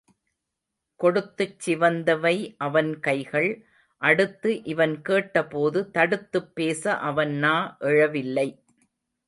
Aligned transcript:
கொடுத்துச் 0.99 1.57
சிவந்தவை 1.65 2.33
அவன் 2.57 2.99
கைகள் 2.99 3.49
அடுத்து 4.01 4.63
இவன் 4.63 5.01
கேட்ட 5.01 5.45
போது 5.45 5.91
தடுத்துப் 5.91 6.55
பேச 6.55 6.97
அவன் 7.01 7.33
நா 7.37 7.55
எழவில்லை. 7.81 8.49